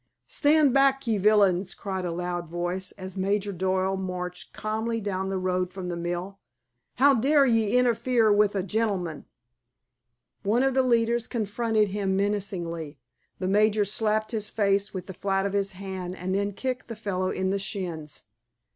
[0.25, 5.37] "Stand back, ye villains!" cried a loud voice, as Major Doyle marched calmly down the
[5.37, 6.39] road from the mill;
[6.95, 9.25] "how dare ye interfere with a gentleman?"
[10.41, 12.97] One of the leaders confronted him menacingly.
[13.37, 16.95] The major slapped his face with the flat of his hand and then kicked the
[16.95, 18.23] fellow in the shins.